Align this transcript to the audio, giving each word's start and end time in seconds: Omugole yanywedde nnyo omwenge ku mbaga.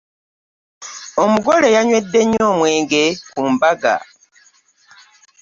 Omugole 1.23 1.67
yanywedde 1.75 2.19
nnyo 2.23 2.43
omwenge 2.51 3.03
ku 3.29 3.41
mbaga. 3.53 3.95